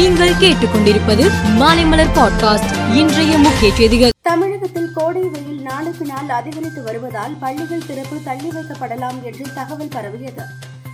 நீங்கள் 0.00 0.32
கேட்டுக்கொண்டிருப்பது 0.32 1.24
மாலைமலர் 1.58 2.12
பாட்காஸ்ட். 2.14 2.94
இன்றைய 2.94 3.38
முக்கிய 3.38 3.74
செய்திகள். 3.74 4.10
தமிழகத்தில் 4.22 4.92
கோடை 4.94 5.22
வெயில் 5.22 5.62
நாளுக்கு 5.62 6.04
நாள் 6.06 6.28
அதிகரித்து 6.28 6.82
வருவதால் 6.82 7.34
பள்ளிகள் 7.40 7.86
திறப்பு 7.86 8.16
தள்ளி 8.24 8.48
வைக்கப்படலாம் 8.48 9.22
என்று 9.22 9.44
தகவல் 9.54 9.88
பரவியது. 9.88 10.42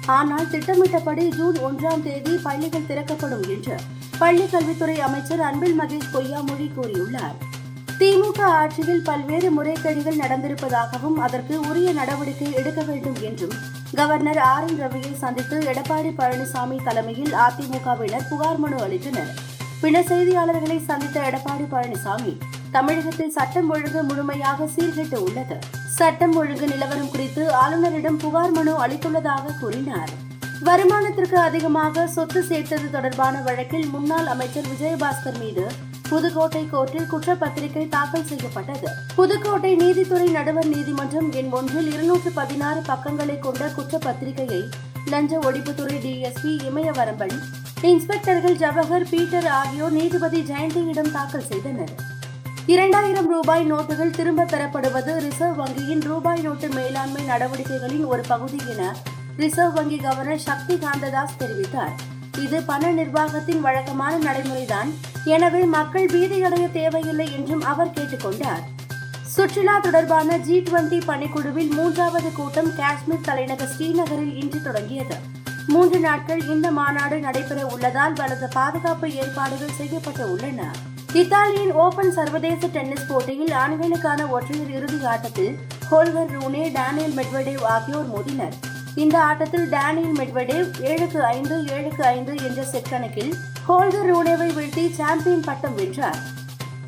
ஆனால் 0.07 0.51
திட்டமிட்டபடி 0.51 1.29
ஜூன் 1.29 1.57
ஒன்றாம் 1.57 2.03
தேதி 2.03 2.37
பள்ளிகள் 2.43 2.87
திறக்கப்படும் 2.87 3.45
என்று 3.49 3.77
பள்ளிக் 4.19 4.51
கல்வித்துறை 4.51 5.01
அமைச்சர் 5.01 5.41
அன்பில் 5.41 5.81
மகேஷ் 5.81 6.13
பொய்யாமொழி 6.13 6.71
கூறியுள்ளார். 6.77 7.39
திமுக 8.01 8.41
ஆட்சியில் 8.61 9.05
பல்வேறு 9.05 9.49
முறைகேடுகள் 9.57 10.19
நடந்திருப்பதாகவும் 10.23 11.15
அதற்கு 11.27 11.55
உரிய 11.69 11.89
நடவடிக்கை 11.93 12.49
எடுக்க 12.61 12.81
வேண்டும் 12.83 13.19
என்றும் 13.29 13.55
கவர்னர் 13.99 14.41
ஆர் 14.49 14.67
என் 14.67 14.81
ரவியை 14.83 15.13
சந்தித்து 15.23 15.57
எடப்பாடி 15.73 16.11
பழனிசாமி 16.19 16.77
தலைமையில் 16.89 17.33
அதிமுகவினர் 17.47 18.27
புகார் 18.31 18.61
மனு 18.65 18.77
அளித்தனர். 18.87 19.31
பின்னர் 19.81 20.09
செய்தியாளர்களை 20.11 20.79
சந்தித்த 20.85 21.17
எடப்பாடி 21.31 21.67
பழனிசாமி 21.73 22.35
தமிழகத்தில் 22.77 23.35
சட்டம் 23.39 23.71
ஒழுங்கு 23.71 24.03
முழுமையாக 24.03 24.69
சீர்கெட்டு 24.77 25.19
உள்ளது. 25.27 25.59
சட்டம் 25.99 26.37
ஒழுங்கு 26.37 26.69
நிலவரம் 26.69 27.11
குறித்து 27.11 27.43
ஆளுநரிடம் 27.63 28.21
புகார் 28.27 28.51
மனு 28.51 28.75
அளித்துள்ளதாக 28.85 29.57
கூறினார். 29.63 30.13
வருமானத்திற்கு 30.65 31.39
அதிகமாக 31.49 32.07
சொத்து 32.07 32.43
சேர்த்தது 32.43 32.87
தொடர்பான 32.91 33.37
வழக்கில் 33.41 33.91
முன்னாள் 33.97 34.27
அமைச்சர் 34.27 34.71
விஜயபாஸ்கர் 34.73 35.39
மீது 35.43 35.67
புதுக்கோட்டை 36.09 36.69
கோர்ட்டில் 36.73 37.09
குற்றப்பத்திரிகை 37.13 37.89
தாக்கல் 37.89 38.27
செய்யப்பட்டது. 38.27 38.89
புதுக்கோட்டை 39.17 39.77
நீதித்துறை 39.77 40.29
நடுவர் 40.29 40.67
நீதிமன்றம் 40.67 41.33
எண் 41.33 41.51
ஒன்றில் 41.51 41.93
இருநூற்று 41.93 42.31
பதினாறு 42.31 42.81
பக்கங்களை 42.81 43.39
கொண்ட 43.39 43.71
குற்றப்பத்திரிகையை 43.77 44.63
லஞ்ச 45.07 45.39
ஒழிப்புத்துறை 45.39 45.97
டிஎஸ்பி 46.05 46.53
இமயவரம்பன் 46.71 47.37
இன்ஸ்பெக்டர்கள் 47.83 48.57
ஜவஹர் 48.63 49.07
பீட்டர் 49.11 49.47
ஆகியோர் 49.47 49.91
நீதிபதி 49.91 50.41
ஜெயந்தியிடம் 50.41 51.11
தாக்கல் 51.13 51.47
செய்தனர். 51.47 51.93
இரண்டாயிரம் 52.67 53.29
ரூபாய் 53.29 53.73
நோட்டுகள் 53.73 54.17
திரும்ப 54.17 54.45
பெறப்படுவது 54.45 55.13
ரிசர்வ் 55.21 55.61
வங்கியின் 55.61 56.03
ரூபாய் 56.03 56.41
நோட்டு 56.41 56.69
மேலாண்மை 56.69 57.23
நடவடிக்கைகளின் 57.29 58.07
ஒரு 58.07 58.23
பகுதி 58.29 58.59
என 58.69 58.97
ரிசர்வ் 59.37 59.75
வங்கி 59.75 59.97
கவர்னர் 59.97 60.47
சக்தி 60.49 60.75
காந்ததாஸ் 60.75 61.39
தெரிவித்தார். 61.39 61.95
இது 62.39 62.63
பண 62.63 62.91
நிர்வாகத்தின் 62.91 63.61
வழக்கமான 63.61 64.19
நடைமுறைதான். 64.19 64.91
எனவே 65.35 65.61
மக்கள் 65.65 66.07
பீதியடைய 66.07 66.73
தேவையில்லை 66.73 67.33
என்றும் 67.33 67.63
அவர் 67.63 67.95
கேட்டுக்கொண்டார். 67.97 68.65
சுற்றுலா 69.35 69.79
தொடர்பான 69.79 70.39
ஜி 70.39 70.57
டுவெண்டி 70.61 70.99
பணிக்குழுவில் 71.07 71.73
மூன்றாவது 71.73 72.33
கூட்டம் 72.33 72.71
காஷ்மீர் 72.77 73.25
தலைநகர் 73.25 73.73
ஸ்ரீநகரில் 73.73 74.37
இன்று 74.43 74.63
தொடங்கியது. 74.63 75.17
மூன்று 75.67 75.99
நாட்கள் 75.99 76.43
இந்த 76.47 76.71
மாநாடு 76.71 77.17
நடைபெற 77.21 77.67
உள்ளதால் 77.67 78.13
பலத்த 78.13 78.47
பாதுகாப்பு 78.47 79.09
ஏற்பாடுகள் 79.13 79.77
செய்யப்பட்டு 79.81 80.31
உள்ளன. 80.31 80.71
இத்தாலியின் 81.13 81.73
ஓபன் 81.73 82.13
சர்வதேச 82.13 82.67
டென்னிஸ் 82.67 83.09
போட்டியில் 83.09 83.53
ஆண்களுக்கான 83.53 84.31
ஒற்றையர் 84.31 84.71
இறுதி 84.71 85.05
ஆட்டத்தில் 85.05 85.55
ஹோல்கர் 85.91 86.33
ரூனே 86.37 86.65
டேனியல் 86.79 87.17
மெட்வடேவ் 87.19 87.65
ஆகியோர் 87.75 88.09
மோதினர். 88.15 88.57
இந்த 89.03 89.17
ஆட்டத்தில் 89.23 89.69
டேனியல் 89.69 90.15
மெட்வடேவ் 90.19 90.69
ஏழுக்கு 90.91 91.19
ஐந்து 91.19 91.57
ஏழுக்கு 91.75 92.03
ஐந்து 92.03 92.35
என்ற 92.47 92.63
செட் 92.65 92.89
கணக்கில் 92.91 93.33
ஹோல்கர் 93.69 94.09
ரூனேவை 94.11 94.49
வீழ்த்தி 94.59 94.85
சாம்பியன் 94.91 95.45
பட்டம் 95.45 95.75
வென்றார். 95.75 96.21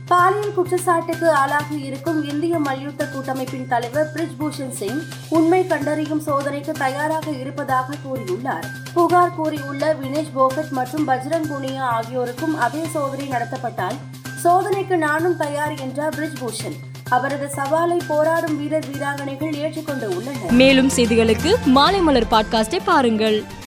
பாலியல் 0.07 0.55
குற்றச்சாட்டுக்கு 0.55 1.31
ஆளாகி 1.31 1.79
இருக்கும் 1.81 2.21
இந்திய 2.29 2.59
மல்யுத்த 2.59 3.07
கூட்டமைப்பின் 3.07 3.69
தலைவர் 3.69 4.09
பிரிஜ்பூஷன் 4.15 4.75
சிங் 4.81 5.03
உண்மை 5.29 5.67
கண்டறியும் 5.67 6.23
சோதனைக்கு 6.27 6.71
தயாராக 6.85 7.31
இருப்பதாக 7.31 7.99
கூறியுள்ளார். 8.07 8.67
புகார் 8.95 9.35
கூறியுள்ள 9.35 9.95
வினேஷ் 9.95 10.35
போகட் 10.35 10.71
மற்றும் 10.71 11.09
பஜ்ரங் 11.09 11.49
புனியா 11.53 11.87
ஆகியோருக்கும் 11.97 12.57
அதே 12.59 12.85
சோதனை 12.87 13.29
நடத்தப்பட்டால் 13.29 13.99
சோதனைக்கு 14.45 14.97
நானும் 14.97 15.37
தயார் 15.37 15.77
என்றார் 15.79 16.17
பிரிஜ்பூஷன். 16.19 16.79
அவரது 17.11 17.51
சவாலை 17.57 18.01
போராடும் 18.07 18.57
வீரர் 18.57 18.85
வீராங்கனைகள் 18.91 19.55
ஏற்றுக்கொண்டு 19.55 20.09
உள்ளனர். 20.09 20.51
மேலும் 20.51 20.89
செய்திகளுக்கு 20.89 21.55
மாலைமலர் 21.75 22.31
பாட்காஸ்டை 22.31 22.79
பாருங்கள். 22.85 23.45